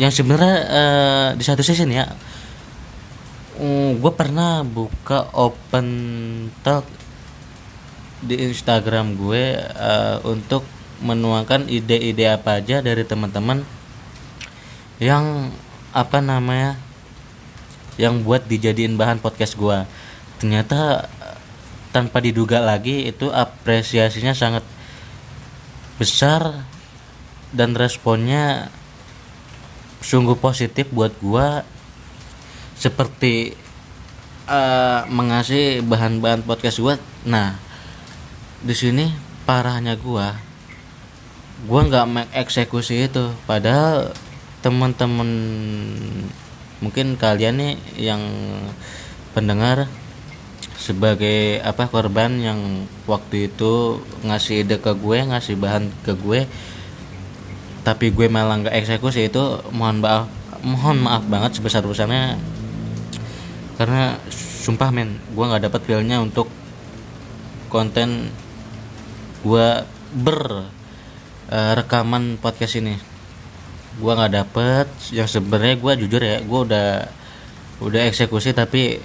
Yang 0.00 0.24
sebenarnya 0.24 0.56
uh, 0.72 1.28
di 1.36 1.44
satu 1.44 1.60
sisi 1.60 1.84
ya 1.84 2.08
uh, 2.08 3.60
mm, 3.60 4.00
gue 4.00 4.12
pernah 4.16 4.64
buka 4.64 5.28
open 5.36 5.88
talk 6.64 6.88
di 8.22 8.38
Instagram 8.38 9.18
gue 9.18 9.58
uh, 9.58 10.22
untuk 10.24 10.62
menuangkan 11.02 11.66
ide-ide 11.66 12.30
apa 12.30 12.62
aja 12.62 12.78
dari 12.78 13.02
teman-teman 13.02 13.66
yang 15.02 15.50
apa 15.90 16.22
namanya 16.22 16.78
yang 18.00 18.24
buat 18.24 18.48
dijadiin 18.48 18.96
bahan 18.96 19.20
podcast 19.20 19.56
gue 19.56 19.84
ternyata 20.40 21.06
tanpa 21.92 22.24
diduga 22.24 22.58
lagi 22.58 23.06
itu 23.12 23.28
apresiasinya 23.28 24.32
sangat 24.32 24.64
besar 26.00 26.64
dan 27.52 27.76
responnya 27.76 28.72
sungguh 30.02 30.34
positif 30.40 30.88
buat 30.90 31.14
gua. 31.22 31.62
Seperti 32.74 33.54
uh, 34.50 35.06
mengasih 35.06 35.84
bahan-bahan 35.86 36.42
podcast 36.42 36.82
gua. 36.82 36.98
Nah 37.28 37.54
di 38.64 38.74
sini 38.74 39.12
parahnya 39.46 39.94
gua. 39.94 40.34
Gua 41.68 41.86
nggak 41.86 42.08
mengeksekusi 42.08 43.06
itu. 43.06 43.30
Padahal 43.46 44.10
teman-teman 44.64 45.30
mungkin 46.82 47.14
kalian 47.14 47.62
nih 47.62 47.72
yang 48.10 48.22
pendengar 49.32 49.86
sebagai 50.74 51.62
apa 51.62 51.86
korban 51.86 52.42
yang 52.42 52.90
waktu 53.06 53.46
itu 53.46 54.02
ngasih 54.26 54.66
ide 54.66 54.82
ke 54.82 54.90
gue 54.98 55.18
ngasih 55.22 55.54
bahan 55.54 55.94
ke 56.02 56.18
gue 56.18 56.50
tapi 57.86 58.10
gue 58.10 58.26
malah 58.26 58.58
nggak 58.66 58.74
eksekusi 58.82 59.30
itu 59.30 59.62
mohon 59.70 60.02
maaf 60.02 60.26
mohon 60.66 61.06
maaf 61.06 61.22
banget 61.30 61.58
sebesar 61.58 61.86
besarnya 61.86 62.34
karena 63.78 64.18
sumpah 64.66 64.90
men 64.90 65.22
gue 65.30 65.44
nggak 65.46 65.70
dapat 65.70 65.80
feelnya 65.86 66.18
untuk 66.18 66.50
konten 67.70 68.34
gue 69.46 69.68
ber 70.18 70.66
uh, 71.50 71.72
rekaman 71.78 72.42
podcast 72.42 72.78
ini 72.82 73.11
gue 73.98 74.12
nggak 74.12 74.32
dapet. 74.32 74.86
Yang 75.12 75.28
sebenarnya 75.40 75.76
gue 75.76 75.92
jujur 76.06 76.22
ya 76.22 76.38
gue 76.40 76.60
udah 76.68 76.88
udah 77.82 78.00
eksekusi 78.06 78.54
tapi 78.54 79.02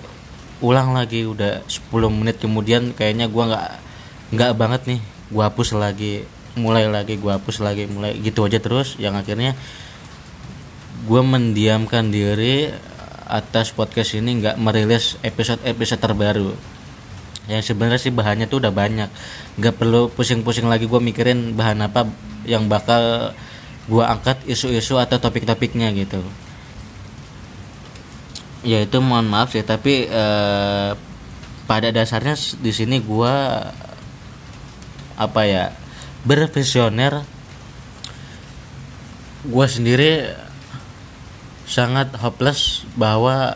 ulang 0.62 0.94
lagi 0.94 1.25
udah 1.25 1.65
10 1.65 1.89
menit 2.13 2.41
kemudian 2.41 2.94
kayaknya 2.94 3.29
gue 3.29 3.44
nggak 3.44 3.70
nggak 4.36 4.51
banget 4.56 4.82
nih. 4.88 5.01
Gue 5.34 5.44
hapus 5.44 5.75
lagi 5.75 6.24
mulai 6.58 6.89
lagi 6.89 7.22
gue 7.22 7.32
hapus 7.32 7.62
lagi 7.62 7.86
mulai 7.89 8.15
gitu 8.22 8.48
aja 8.48 8.62
terus. 8.62 8.96
Yang 9.01 9.25
akhirnya 9.25 9.51
gue 11.08 11.22
mendiamkan 11.24 12.10
diri 12.12 12.72
atas 13.27 13.75
podcast 13.75 14.15
ini 14.15 14.39
nggak 14.39 14.56
merilis 14.56 15.20
episode 15.24 15.60
episode 15.67 16.00
terbaru. 16.00 16.51
Yang 17.48 17.72
sebenarnya 17.72 18.00
sih 18.00 18.12
bahannya 18.12 18.48
tuh 18.51 18.60
udah 18.63 18.74
banyak. 18.75 19.08
Nggak 19.56 19.75
perlu 19.79 20.12
pusing-pusing 20.12 20.67
lagi 20.67 20.88
gue 20.88 21.00
mikirin 21.00 21.56
bahan 21.56 21.79
apa 21.84 22.08
yang 22.44 22.67
bakal 22.67 23.32
gue 23.88 24.03
angkat 24.03 24.44
isu-isu 24.44 25.00
atau 25.00 25.17
topik-topiknya 25.17 25.96
gitu. 25.96 26.20
Ya 28.67 28.84
itu 28.84 29.00
mohon 29.00 29.32
maaf 29.32 29.56
sih 29.56 29.63
tapi 29.63 30.12
eh, 30.12 30.91
pada 31.67 31.89
dasarnya 31.91 32.36
di 32.60 32.72
sini 32.75 33.00
gue 33.00 33.36
apa 35.17 35.41
ya 35.48 35.72
bervisioner. 36.27 37.24
Gue 39.48 39.65
sendiri 39.72 40.36
sangat 41.63 42.12
hopeless 42.20 42.84
bahwa 43.00 43.56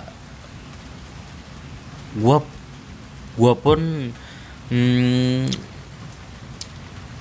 gue 2.16 2.38
gue 3.40 3.54
pun 3.56 3.80
hmm, 4.72 5.48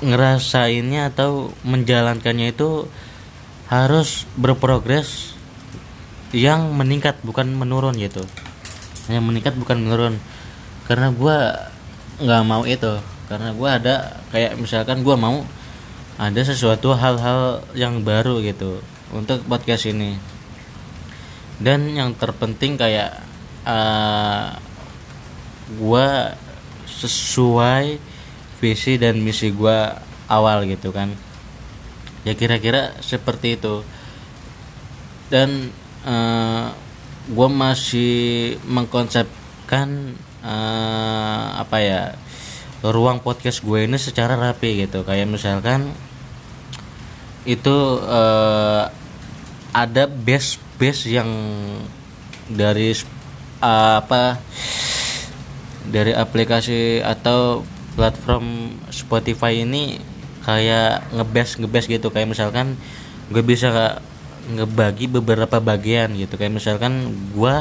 ngerasainnya 0.00 1.12
atau 1.12 1.52
menjalankannya 1.64 2.56
itu 2.56 2.88
harus 3.70 4.26
berprogres 4.34 5.36
yang 6.34 6.74
meningkat 6.74 7.20
bukan 7.22 7.52
menurun 7.54 7.94
gitu. 7.94 8.24
Yang 9.06 9.24
meningkat 9.24 9.54
bukan 9.54 9.78
menurun. 9.82 10.14
Karena 10.88 11.14
gue 11.14 11.36
nggak 12.24 12.42
mau 12.46 12.62
itu. 12.66 12.98
Karena 13.30 13.54
gue 13.54 13.68
ada 13.70 13.94
kayak 14.34 14.58
misalkan 14.58 15.06
gue 15.06 15.14
mau 15.14 15.46
ada 16.18 16.40
sesuatu 16.42 16.92
hal-hal 16.98 17.64
yang 17.78 18.02
baru 18.02 18.42
gitu 18.42 18.82
untuk 19.14 19.46
podcast 19.46 19.86
ini. 19.86 20.18
Dan 21.60 21.92
yang 21.92 22.16
terpenting 22.16 22.80
kayak 22.80 23.20
uh, 23.68 23.70
eh, 23.70 24.48
gue 25.76 26.08
sesuai 26.88 28.09
visi 28.60 29.00
dan 29.00 29.18
misi 29.24 29.50
gue 29.50 29.78
awal 30.28 30.68
gitu 30.68 30.92
kan. 30.92 31.10
Ya 32.22 32.36
kira-kira 32.36 32.94
seperti 33.00 33.56
itu. 33.56 33.82
Dan 35.32 35.72
uh, 36.04 36.12
eh, 36.12 36.66
gue 37.30 37.48
masih 37.48 38.12
mengkonsepkan 38.68 40.14
uh, 40.44 41.46
apa 41.56 41.76
ya 41.80 42.02
ruang 42.84 43.20
podcast 43.20 43.64
gue 43.64 43.88
ini 43.88 43.96
secara 43.96 44.36
rapi 44.36 44.84
gitu. 44.84 45.02
Kayak 45.02 45.32
misalkan 45.32 45.90
itu 47.48 47.76
uh, 48.04 48.84
ada 49.72 50.04
base 50.04 50.60
base 50.76 51.08
yang 51.08 51.30
dari 52.50 52.92
uh, 53.62 54.02
apa 54.02 54.40
dari 55.88 56.12
aplikasi 56.12 57.00
atau 57.00 57.64
platform 57.94 58.76
Spotify 58.90 59.62
ini 59.62 59.98
kayak 60.44 61.14
ngebes 61.14 61.60
ngebes 61.60 61.84
gitu. 61.86 62.08
Kayak 62.10 62.32
misalkan 62.32 62.78
gue 63.30 63.42
bisa 63.44 64.00
ngebagi 64.50 65.06
beberapa 65.10 65.60
bagian 65.62 66.14
gitu. 66.16 66.34
Kayak 66.40 66.58
misalkan 66.58 67.14
gue 67.34 67.54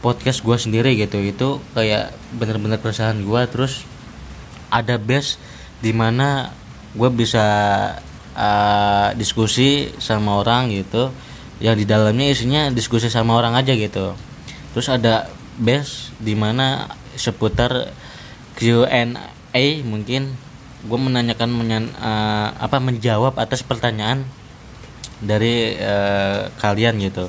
podcast 0.00 0.42
gue 0.42 0.56
sendiri 0.56 0.96
gitu. 0.98 1.20
Itu 1.20 1.48
kayak 1.76 2.14
bener-bener 2.36 2.78
keresahan 2.80 3.22
gue 3.22 3.42
terus 3.50 3.84
ada 4.72 4.96
base 4.96 5.36
di 5.84 5.92
mana 5.92 6.52
gue 6.96 7.10
bisa 7.12 7.46
uh, 8.36 9.08
diskusi 9.16 9.92
sama 10.00 10.40
orang 10.40 10.72
gitu. 10.72 11.12
Yang 11.62 11.84
di 11.84 11.86
dalamnya 11.86 12.26
isinya 12.26 12.62
diskusi 12.74 13.06
sama 13.06 13.38
orang 13.38 13.54
aja 13.54 13.76
gitu. 13.76 14.18
Terus 14.74 14.88
ada 14.90 15.30
base 15.60 16.10
di 16.18 16.32
mana 16.32 16.90
seputar 17.14 17.92
Q&A 18.62 19.66
mungkin. 19.82 20.38
Gue 20.86 20.98
menanyakan 20.98 21.50
menyan, 21.50 21.84
uh, 21.98 22.54
apa 22.58 22.78
menjawab 22.78 23.38
atas 23.38 23.66
pertanyaan 23.66 24.22
dari 25.18 25.74
uh, 25.78 26.46
kalian 26.62 27.02
gitu. 27.02 27.26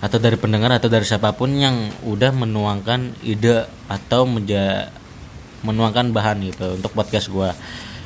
Atau 0.00 0.16
dari 0.16 0.40
pendengar 0.40 0.72
atau 0.72 0.88
dari 0.88 1.04
siapa 1.04 1.36
pun 1.36 1.52
yang 1.52 1.92
udah 2.08 2.32
menuangkan 2.32 3.20
ide 3.20 3.68
atau 3.92 4.24
menja 4.24 4.88
menuangkan 5.60 6.16
bahan 6.16 6.40
gitu 6.48 6.80
untuk 6.80 6.96
podcast 6.96 7.28
gue 7.28 7.52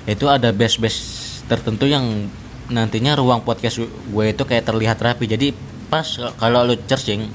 itu 0.04 0.26
ada 0.26 0.50
base-base 0.50 0.98
tertentu 1.46 1.86
yang 1.86 2.28
nantinya 2.68 3.16
ruang 3.16 3.44
podcast 3.44 3.80
gue 3.86 4.24
itu 4.26 4.42
kayak 4.44 4.64
terlihat 4.68 4.98
rapi. 5.00 5.24
Jadi 5.28 5.52
pas 5.88 6.04
kalau 6.40 6.64
lu 6.64 6.76
searching 6.84 7.28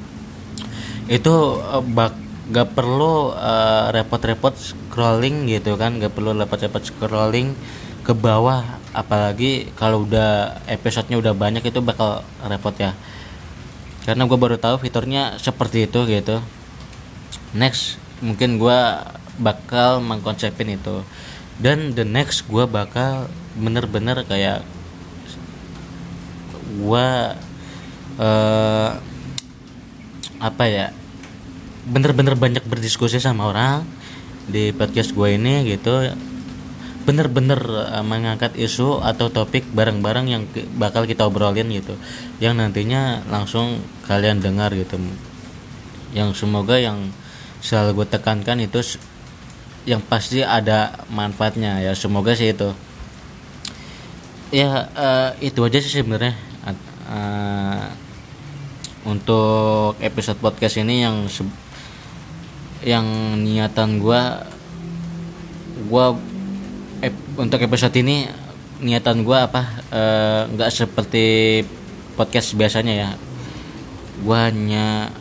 itu 1.10 1.34
uh, 1.58 1.82
bak 1.82 2.14
gak 2.50 2.74
perlu 2.74 3.34
uh, 3.38 3.94
repot-repot 3.94 4.58
scrolling 4.58 5.46
gitu 5.46 5.78
kan 5.78 6.02
gak 6.02 6.14
perlu 6.18 6.34
repot-repot 6.34 6.82
scrolling 6.82 7.54
ke 8.02 8.14
bawah 8.18 8.66
apalagi 8.90 9.70
kalau 9.78 10.02
udah 10.02 10.58
episodenya 10.66 11.22
udah 11.22 11.34
banyak 11.38 11.62
itu 11.62 11.78
bakal 11.78 12.26
repot 12.42 12.74
ya. 12.74 12.98
Karena 14.02 14.26
gue 14.26 14.38
baru 14.40 14.58
tahu 14.58 14.82
fiturnya 14.82 15.38
seperti 15.38 15.86
itu 15.86 16.10
gitu. 16.10 16.42
Next 17.54 18.02
mungkin 18.26 18.58
gue 18.58 18.80
bakal 19.38 20.02
mengkonsepin 20.02 20.74
itu. 20.74 21.06
Dan 21.62 21.94
the 21.94 22.02
next 22.08 22.50
gue 22.50 22.66
bakal 22.66 23.30
bener-bener 23.54 24.26
kayak 24.26 24.66
gue 26.70 27.08
uh, 28.18 28.90
apa 30.40 30.64
ya 30.66 30.96
bener-bener 31.90 32.38
banyak 32.38 32.62
berdiskusi 32.70 33.18
sama 33.18 33.50
orang 33.50 33.82
di 34.46 34.70
podcast 34.74 35.14
gue 35.18 35.36
ini 35.36 35.66
gitu. 35.66 36.14
Bener-bener 37.04 37.58
uh, 37.66 38.06
mengangkat 38.06 38.54
isu 38.54 39.02
atau 39.02 39.34
topik 39.34 39.66
bareng-bareng 39.74 40.26
yang 40.30 40.44
bakal 40.78 41.10
kita 41.10 41.26
obrolin 41.26 41.70
gitu. 41.74 41.98
Yang 42.38 42.54
nantinya 42.62 43.26
langsung 43.26 43.82
kalian 44.06 44.42
dengar 44.42 44.70
gitu. 44.78 45.02
Yang 46.14 46.46
semoga 46.46 46.78
yang 46.78 47.10
selalu 47.60 48.04
gue 48.04 48.08
tekankan 48.14 48.62
itu 48.62 48.80
yang 49.90 50.06
pasti 50.06 50.46
ada 50.46 51.06
manfaatnya 51.10 51.82
ya. 51.82 51.98
Semoga 51.98 52.38
sih 52.38 52.54
itu. 52.54 52.70
Ya 54.54 54.90
uh, 54.94 55.30
itu 55.42 55.62
aja 55.66 55.78
sih 55.82 56.02
sebenarnya. 56.02 56.38
Uh, 57.10 57.90
untuk 59.10 59.98
episode 60.04 60.38
podcast 60.38 60.78
ini 60.78 61.02
yang 61.02 61.26
yang 62.84 63.06
niatan 63.44 64.00
gue 64.00 64.22
gue 65.90 66.06
ep, 67.04 67.16
untuk 67.40 67.60
episode 67.60 67.96
ini 68.00 68.28
niatan 68.80 69.28
gue 69.28 69.36
apa 69.36 69.64
eh, 69.92 70.42
nggak 70.56 70.70
uh, 70.72 70.76
seperti 70.76 71.26
podcast 72.16 72.56
biasanya 72.56 72.94
ya. 72.96 73.12
Gue 74.20 74.36
hanya 74.36 75.12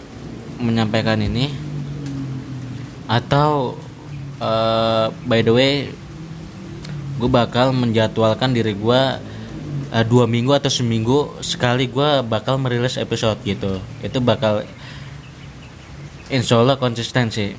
menyampaikan 0.59 1.23
ini 1.23 1.51
atau 3.09 3.79
uh, 4.43 5.07
by 5.25 5.41
the 5.41 5.55
way 5.55 5.73
gue 7.19 7.31
bakal 7.31 7.75
menjadwalkan 7.75 8.55
diri 8.55 8.75
gue 8.75 9.01
uh, 9.95 10.05
dua 10.07 10.31
minggu 10.31 10.55
atau 10.55 10.71
seminggu 10.71 11.43
sekali 11.43 11.91
gue 11.91 12.23
bakal 12.27 12.59
merilis 12.59 12.99
episode 12.99 13.39
gitu. 13.43 13.83
Itu 14.03 14.23
bakal 14.23 14.67
insya 16.29 16.61
Allah 16.61 16.81
konsisten 16.81 17.33
sih. 17.33 17.57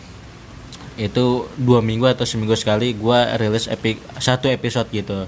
Itu 1.00 1.48
dua 1.56 1.80
minggu 1.80 2.10
atau 2.10 2.28
seminggu 2.28 2.58
sekali 2.60 2.92
gue 2.92 3.20
rilis 3.40 3.70
epi 3.72 3.98
satu 4.20 4.50
episode 4.52 4.90
gitu. 4.92 5.26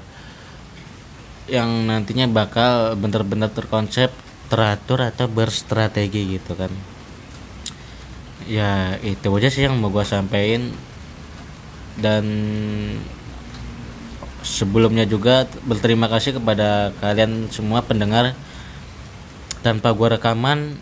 Yang 1.47 1.69
nantinya 1.87 2.25
bakal 2.31 2.95
bener-bener 2.95 3.51
terkonsep 3.51 4.11
teratur 4.51 5.03
atau 5.03 5.25
berstrategi 5.31 6.37
gitu 6.39 6.53
kan. 6.55 6.71
Ya 8.49 8.99
itu 8.99 9.31
aja 9.31 9.49
sih 9.49 9.63
yang 9.65 9.79
mau 9.79 9.93
gue 9.93 10.03
sampaikan. 10.03 10.73
Dan 11.99 12.25
sebelumnya 14.41 15.05
juga 15.05 15.45
berterima 15.63 16.09
kasih 16.09 16.41
kepada 16.41 16.91
kalian 16.99 17.47
semua 17.53 17.85
pendengar. 17.85 18.33
Tanpa 19.61 19.93
gua 19.93 20.17
rekaman 20.17 20.81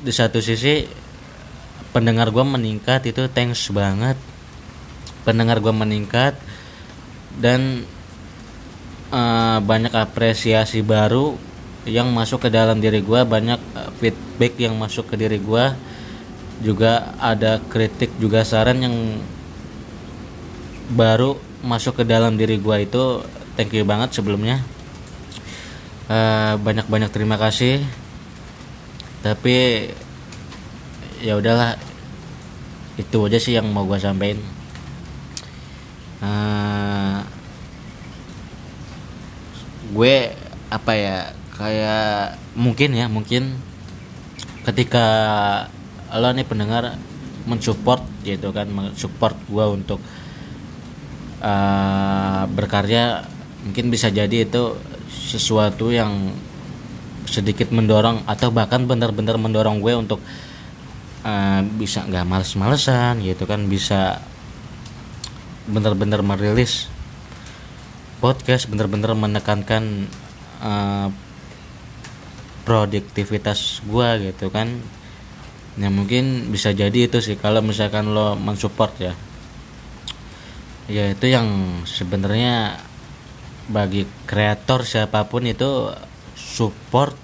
di 0.00 0.08
satu 0.08 0.40
sisi 0.40 0.88
pendengar 1.92 2.30
gua 2.34 2.44
meningkat 2.46 3.06
itu 3.08 3.26
thanks 3.30 3.70
banget. 3.70 4.18
Pendengar 5.24 5.58
gua 5.58 5.72
meningkat 5.72 6.36
dan 7.40 7.86
uh, 9.10 9.58
banyak 9.62 9.94
apresiasi 9.94 10.84
baru 10.84 11.34
yang 11.84 12.08
masuk 12.12 12.46
ke 12.46 12.48
dalam 12.48 12.80
diri 12.80 13.04
gua 13.04 13.28
banyak 13.28 13.60
uh, 13.76 13.90
feedback 14.00 14.56
yang 14.58 14.74
masuk 14.76 15.10
ke 15.10 15.16
diri 15.16 15.40
gua. 15.40 15.76
Juga 16.62 17.18
ada 17.18 17.58
kritik 17.58 18.14
juga 18.22 18.46
saran 18.46 18.78
yang 18.78 18.96
baru 20.92 21.34
masuk 21.64 22.00
ke 22.00 22.04
dalam 22.04 22.36
diri 22.36 22.60
gue 22.60 22.76
itu 22.84 23.24
thank 23.56 23.72
you 23.72 23.88
banget 23.88 24.12
sebelumnya. 24.12 24.60
Uh, 26.04 26.60
banyak-banyak 26.60 27.08
terima 27.08 27.40
kasih. 27.40 27.80
Tapi 29.24 29.88
ya 31.24 31.40
udahlah. 31.40 31.80
Itu 33.00 33.24
aja 33.24 33.40
sih 33.40 33.56
yang 33.56 33.72
mau 33.72 33.88
gue 33.88 33.96
sampaikan. 33.96 34.44
Uh, 36.20 37.24
gue 39.96 40.14
apa 40.68 40.92
ya 40.92 41.18
kayak 41.56 42.36
mungkin 42.58 42.90
ya 42.92 43.06
mungkin 43.08 43.56
ketika 44.68 45.06
lo 46.14 46.30
nih 46.32 46.46
pendengar 46.46 46.98
mensupport 47.44 48.00
gitu 48.24 48.50
kan 48.50 48.66
mensupport 48.72 49.36
gue 49.46 49.64
untuk 49.68 50.00
uh, 51.44 52.42
berkarya 52.48 53.28
mungkin 53.68 53.92
bisa 53.92 54.08
jadi 54.08 54.48
itu 54.48 54.80
sesuatu 55.10 55.92
yang 55.92 56.32
sedikit 57.28 57.68
mendorong 57.70 58.24
atau 58.24 58.48
bahkan 58.48 58.88
benar-benar 58.88 59.36
mendorong 59.36 59.78
gue 59.84 59.92
untuk 59.94 60.20
uh, 61.24 61.60
bisa 61.80 62.04
nggak 62.04 62.28
males-malesan 62.28 63.24
gitu 63.24 63.48
kan 63.48 63.66
bisa 63.66 64.20
benar-benar 65.64 66.20
merilis 66.20 66.92
podcast 68.20 68.68
benar-benar 68.68 69.16
menekankan 69.16 70.08
uh, 70.64 71.08
produktivitas 72.64 73.84
gue 73.84 74.32
gitu 74.32 74.48
kan. 74.48 74.80
Ya 75.76 75.92
mungkin 75.92 76.48
bisa 76.48 76.72
jadi 76.72 77.10
itu 77.10 77.20
sih 77.20 77.36
kalau 77.36 77.60
misalkan 77.60 78.16
lo 78.16 78.32
mensupport 78.38 78.92
ya. 78.96 79.14
Ya 80.88 81.12
itu 81.12 81.28
yang 81.28 81.80
sebenarnya 81.84 82.80
bagi 83.68 84.08
kreator 84.28 84.84
siapa 84.84 85.28
pun 85.28 85.44
itu 85.48 85.92
support 86.36 87.16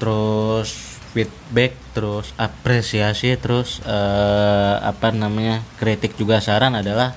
terus 0.00 0.87
feedback 1.12 1.72
terus 1.96 2.36
apresiasi 2.36 3.34
terus 3.40 3.80
uh, 3.84 4.76
apa 4.84 5.10
namanya 5.10 5.64
kritik 5.80 6.14
juga 6.20 6.38
saran 6.38 6.76
adalah 6.76 7.16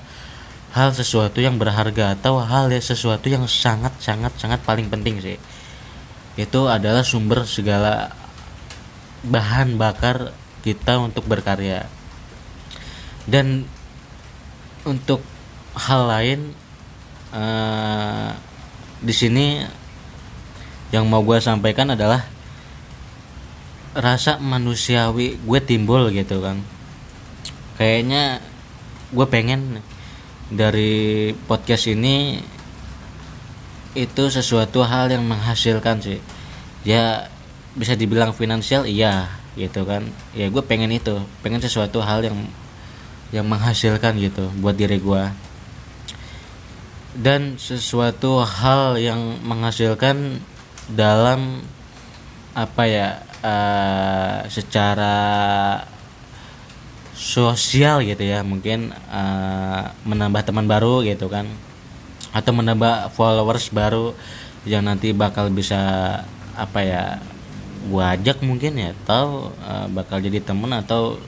hal 0.72 0.96
sesuatu 0.96 1.38
yang 1.38 1.60
berharga 1.60 2.16
atau 2.16 2.40
hal 2.40 2.72
sesuatu 2.80 3.28
yang 3.28 3.44
sangat 3.44 3.92
sangat 4.00 4.32
sangat 4.40 4.60
paling 4.64 4.88
penting 4.88 5.20
sih. 5.20 5.36
Itu 6.34 6.72
adalah 6.72 7.04
sumber 7.04 7.44
segala 7.44 8.16
bahan 9.20 9.76
bakar 9.76 10.32
kita 10.64 10.96
untuk 10.96 11.28
berkarya. 11.28 11.84
Dan 13.28 13.68
untuk 14.88 15.20
hal 15.76 16.02
lain 16.08 16.40
uh, 17.36 18.32
di 18.98 19.14
sini 19.14 19.62
yang 20.90 21.06
mau 21.06 21.20
gue 21.20 21.38
sampaikan 21.38 21.92
adalah 21.92 22.26
rasa 23.92 24.40
manusiawi 24.40 25.36
gue 25.40 25.60
timbul 25.60 26.08
gitu 26.08 26.40
kan. 26.40 26.60
Kayaknya 27.76 28.40
gue 29.12 29.26
pengen 29.28 29.84
dari 30.48 31.32
podcast 31.48 31.88
ini 31.92 32.40
itu 33.92 34.24
sesuatu 34.32 34.80
hal 34.84 35.12
yang 35.12 35.24
menghasilkan 35.28 36.00
sih. 36.00 36.20
Ya 36.84 37.28
bisa 37.76 37.96
dibilang 37.96 38.32
finansial 38.32 38.88
iya 38.88 39.28
gitu 39.56 39.84
kan. 39.84 40.08
Ya 40.32 40.48
gue 40.48 40.62
pengen 40.64 40.92
itu 40.92 41.20
pengen 41.44 41.60
sesuatu 41.60 42.00
hal 42.00 42.24
yang 42.24 42.48
yang 43.32 43.48
menghasilkan 43.48 44.16
gitu 44.20 44.48
buat 44.60 44.76
diri 44.76 45.00
gue. 45.00 45.24
Dan 47.12 47.60
sesuatu 47.60 48.40
hal 48.40 48.96
yang 48.96 49.36
menghasilkan 49.44 50.40
dalam 50.88 51.60
apa 52.56 52.84
ya 52.88 53.08
uh, 53.42 54.46
secara 54.48 55.14
sosial 57.12 58.02
gitu 58.02 58.24
ya 58.24 58.42
mungkin 58.42 58.90
uh, 59.10 59.94
menambah 60.02 60.42
teman 60.42 60.66
baru 60.66 61.06
gitu 61.06 61.30
kan 61.30 61.46
atau 62.32 62.52
menambah 62.56 63.12
followers 63.12 63.68
baru 63.68 64.16
yang 64.64 64.86
nanti 64.86 65.12
bakal 65.12 65.52
bisa 65.52 65.78
apa 66.56 66.80
ya 66.82 67.04
gua 67.90 68.14
ajak 68.14 68.40
mungkin 68.40 68.78
ya 68.78 68.90
atau 69.04 69.50
uh, 69.62 69.86
bakal 69.90 70.22
jadi 70.22 70.40
temen 70.42 70.70
atau 70.72 71.18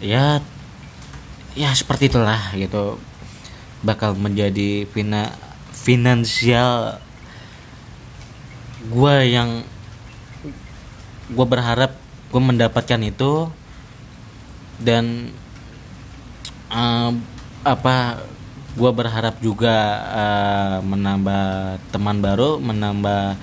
ya 0.00 0.40
ya 1.54 1.70
seperti 1.72 2.10
itulah 2.12 2.52
gitu 2.56 2.98
bakal 3.82 4.14
menjadi 4.18 4.86
fina 4.90 5.30
finansial 5.70 6.98
gue 8.88 9.16
yang 9.26 9.62
gue 11.28 11.46
berharap 11.46 11.92
gue 12.28 12.42
mendapatkan 12.42 13.00
itu 13.04 13.48
dan 14.80 15.32
uh, 16.72 17.12
apa 17.64 18.24
gue 18.78 18.90
berharap 18.94 19.36
juga 19.42 19.76
uh, 20.08 20.76
menambah 20.84 21.76
teman 21.90 22.22
baru 22.22 22.62
menambah 22.62 23.36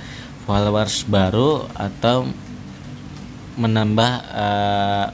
followers 0.45 1.05
baru 1.09 1.65
atau 1.73 2.29
menambah 3.57 4.11
uh, 4.35 5.05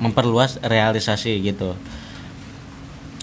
memperluas 0.00 0.56
realisasi 0.64 1.36
gitu. 1.44 1.76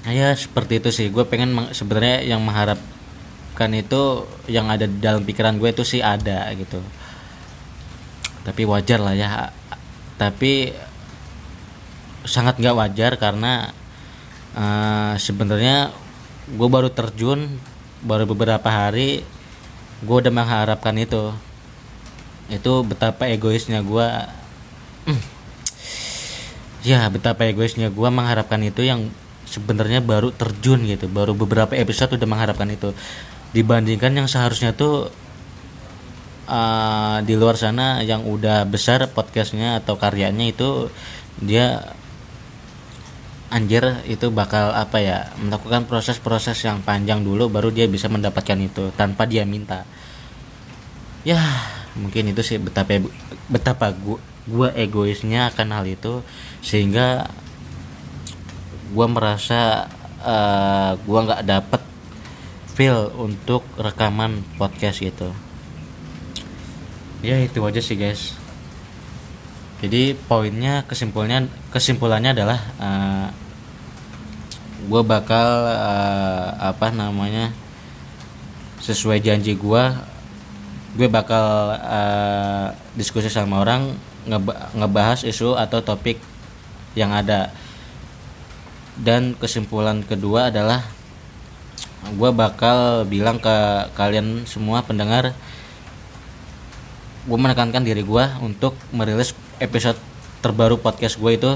Ya 0.08 0.32
seperti 0.38 0.80
itu 0.80 0.90
sih. 0.94 1.08
Gue 1.12 1.28
pengen 1.28 1.52
sebenarnya 1.76 2.24
yang 2.24 2.40
mengharapkan 2.40 3.72
itu 3.76 4.24
yang 4.48 4.72
ada 4.72 4.88
di 4.88 4.98
dalam 5.04 5.28
pikiran 5.28 5.60
gue 5.60 5.74
itu 5.76 5.84
sih 5.84 6.00
ada 6.00 6.48
gitu 6.56 6.80
tapi 8.48 8.64
wajar 8.64 9.04
lah 9.04 9.12
ya. 9.12 9.52
Tapi 10.16 10.72
sangat 12.24 12.56
nggak 12.64 12.80
wajar 12.80 13.12
karena 13.20 13.76
uh, 14.56 15.20
sebenarnya 15.20 15.92
gue 16.48 16.68
baru 16.72 16.88
terjun 16.88 17.60
baru 18.08 18.24
beberapa 18.24 18.72
hari 18.72 19.28
gue 20.00 20.16
udah 20.16 20.32
mengharapkan 20.32 20.96
itu. 20.96 21.36
Itu 22.48 22.88
betapa 22.88 23.28
egoisnya 23.28 23.84
gue 23.84 24.08
mm, 25.12 25.22
ya 26.88 27.04
betapa 27.12 27.44
egoisnya 27.52 27.92
gue 27.92 28.10
mengharapkan 28.10 28.64
itu 28.64 28.88
yang 28.88 29.12
sebenarnya 29.44 30.00
baru 30.00 30.32
terjun 30.32 30.88
gitu. 30.88 31.12
Baru 31.12 31.36
beberapa 31.36 31.76
episode 31.76 32.16
udah 32.16 32.30
mengharapkan 32.32 32.72
itu. 32.72 32.96
Dibandingkan 33.52 34.16
yang 34.16 34.32
seharusnya 34.32 34.72
tuh 34.72 35.12
uh, 36.48 37.20
di 37.22 37.36
luar 37.36 37.60
sana 37.60 38.02
yang 38.02 38.26
udah 38.26 38.64
besar 38.66 39.06
podcastnya 39.12 39.84
atau 39.84 40.00
karyanya 40.00 40.50
itu 40.50 40.90
dia 41.38 41.94
anjir 43.48 44.04
itu 44.04 44.28
bakal 44.28 44.76
apa 44.76 45.00
ya 45.00 45.32
melakukan 45.40 45.88
proses-proses 45.88 46.60
yang 46.68 46.84
panjang 46.84 47.24
dulu 47.24 47.48
baru 47.48 47.72
dia 47.72 47.88
bisa 47.88 48.12
mendapatkan 48.12 48.60
itu 48.60 48.92
tanpa 48.96 49.24
dia 49.28 49.48
minta. 49.48 49.88
Ya 51.24 51.40
mungkin 51.96 52.32
itu 52.32 52.44
sih 52.44 52.60
betapa 52.60 53.04
betapa 53.48 53.92
gua, 53.96 54.20
gua 54.48 54.70
egoisnya 54.76 55.52
akan 55.52 55.68
hal 55.76 55.86
itu 55.88 56.24
sehingga 56.60 57.32
gua 58.92 59.08
merasa 59.08 59.92
uh, 60.24 61.00
gua 61.04 61.20
nggak 61.28 61.44
dapet 61.48 61.82
feel 62.76 63.10
untuk 63.18 63.66
rekaman 63.80 64.46
podcast 64.62 65.02
gitu 65.02 65.34
ya 67.28 67.36
itu 67.44 67.60
aja 67.60 67.84
sih 67.84 68.00
guys. 68.00 68.32
Jadi 69.84 70.16
poinnya 70.16 70.88
kesimpulannya 70.88 71.52
kesimpulannya 71.76 72.32
adalah 72.32 72.60
uh, 72.80 72.88
eh, 72.88 73.28
gue 74.88 75.02
bakal 75.04 75.48
uh, 75.68 76.56
apa 76.72 76.88
namanya 76.96 77.52
sesuai 78.80 79.20
janji 79.20 79.60
gue 79.60 79.84
gue 80.96 81.08
bakal 81.12 81.76
uh, 81.76 82.72
diskusi 82.96 83.28
sama 83.28 83.62
orang 83.62 83.92
ngeba 84.24 84.72
ngebahas 84.74 85.28
isu 85.28 85.60
atau 85.60 85.84
topik 85.84 86.18
yang 86.96 87.12
ada. 87.12 87.52
Dan 88.98 89.38
kesimpulan 89.38 90.02
kedua 90.02 90.50
adalah 90.50 90.82
gue 92.08 92.32
bakal 92.34 93.06
bilang 93.06 93.38
ke 93.38 93.56
kalian 93.94 94.48
semua 94.50 94.82
pendengar 94.82 95.38
gue 97.28 97.36
menekankan 97.38 97.84
diri 97.84 98.08
gue 98.08 98.26
untuk 98.40 98.72
merilis 98.96 99.36
episode 99.60 100.00
terbaru 100.40 100.80
podcast 100.80 101.20
gue 101.20 101.32
itu 101.36 101.52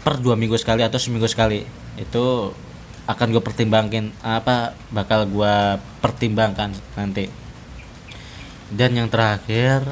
per 0.00 0.16
dua 0.16 0.40
minggu 0.40 0.56
sekali 0.56 0.80
atau 0.80 0.96
seminggu 0.96 1.28
sekali. 1.28 1.68
Itu 2.00 2.56
akan 3.04 3.26
gue 3.30 3.42
pertimbangkan 3.44 4.16
apa 4.24 4.72
bakal 4.88 5.28
gue 5.28 5.54
pertimbangkan 6.00 6.72
nanti. 6.96 7.28
Dan 8.72 8.96
yang 8.96 9.12
terakhir 9.12 9.84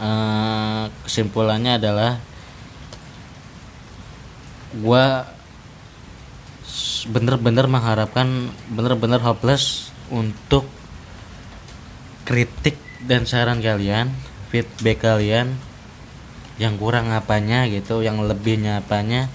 eh, 0.00 0.84
kesimpulannya 1.04 1.76
adalah 1.76 2.16
gue 4.72 5.04
bener-bener 7.06 7.70
mengharapkan 7.70 8.50
bener-bener 8.72 9.22
hopeless 9.22 9.94
untuk 10.10 10.66
kritik 12.26 12.76
dan 13.06 13.24
saran 13.24 13.62
kalian 13.62 14.10
feedback 14.50 15.06
kalian 15.06 15.54
yang 16.58 16.74
kurang 16.80 17.14
apanya 17.14 17.70
gitu 17.70 18.02
yang 18.02 18.24
lebihnya 18.26 18.82
apanya 18.82 19.30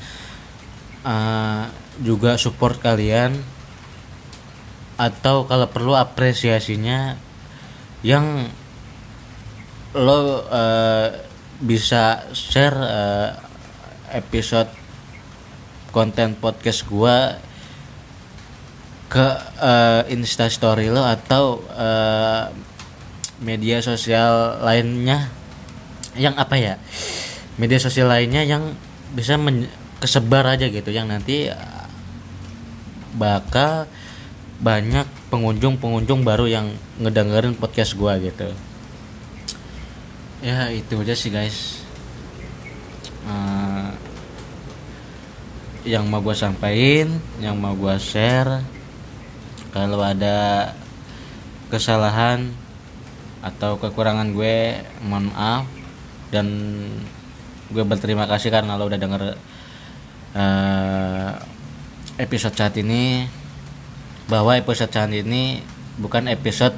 uh, 1.07 1.69
juga 2.03 2.35
support 2.35 2.81
kalian 2.83 3.37
atau 4.99 5.47
kalau 5.49 5.65
perlu 5.69 5.97
apresiasinya 5.97 7.17
yang 8.03 8.49
lo 9.97 10.45
uh, 10.49 11.09
bisa 11.61 12.25
share 12.33 12.77
uh, 12.77 13.29
episode 14.11 14.69
konten 15.93 16.33
podcast 16.39 16.87
gua 16.89 17.37
ke 19.11 19.27
uh, 19.59 20.07
instastory 20.07 20.87
lo 20.87 21.03
atau 21.03 21.59
uh, 21.75 22.70
media 23.41 23.81
sosial 23.81 24.61
lainnya 24.61 25.33
yang 26.15 26.37
apa 26.37 26.55
ya? 26.55 26.75
Media 27.57 27.81
sosial 27.81 28.07
lainnya 28.07 28.45
yang 28.45 28.77
bisa 29.11 29.35
kesebar 29.99 30.47
aja 30.47 30.69
gitu 30.71 30.89
yang 30.89 31.09
nanti 31.09 31.51
uh, 31.51 31.85
bakal 33.17 33.85
banyak 34.61 35.09
pengunjung-pengunjung 35.33 36.21
baru 36.21 36.45
yang 36.47 36.67
ngedengerin 37.01 37.57
podcast 37.57 37.97
gua 37.97 38.21
gitu. 38.21 38.53
Ya 40.41 40.69
itu 40.73 40.95
aja 41.01 41.13
sih 41.17 41.33
guys. 41.33 41.81
Uh, 43.25 43.93
yang 45.81 46.05
mau 46.05 46.21
gua 46.21 46.37
sampaikan 46.37 47.17
yang 47.41 47.57
mau 47.57 47.73
gua 47.73 47.97
share 47.97 48.61
kalau 49.73 50.01
ada 50.01 50.71
kesalahan 51.73 52.53
atau 53.41 53.77
kekurangan 53.81 54.33
gue 54.33 54.81
mohon 55.05 55.33
maaf. 55.33 55.65
Dan 56.31 56.47
gue 57.73 57.83
berterima 57.83 58.29
kasih 58.29 58.53
karena 58.53 58.79
lo 58.79 58.87
udah 58.87 58.99
denger 59.01 59.21
uh, 60.37 61.31
episode 62.21 62.55
saat 62.55 62.77
ini. 62.77 63.25
Bahwa 64.29 64.55
episode 64.55 64.93
saat 64.93 65.11
ini 65.11 65.59
bukan 65.99 66.29
episode 66.31 66.77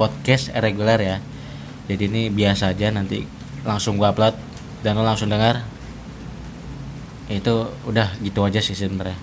podcast 0.00 0.54
reguler 0.56 1.00
ya. 1.02 1.16
Jadi 1.90 2.06
ini 2.06 2.22
biasa 2.30 2.72
aja 2.72 2.88
nanti 2.94 3.26
langsung 3.66 3.98
gue 3.98 4.06
upload 4.06 4.38
dan 4.80 4.96
lo 4.96 5.04
langsung 5.04 5.28
dengar. 5.28 5.66
Itu 7.28 7.68
udah 7.84 8.16
gitu 8.24 8.46
aja 8.46 8.62
sih 8.62 8.78
sebenarnya. 8.78 9.18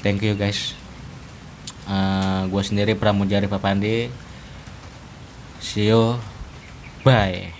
Thank 0.00 0.24
you 0.24 0.34
guys. 0.34 0.74
Uh, 1.84 1.92
eh, 1.92 2.40
gue 2.48 2.62
sendiri 2.64 2.92
Pramujari 2.96 3.46
Papandi 3.46 4.29
see 5.60 5.86
you. 5.88 6.18
Bye 7.04 7.59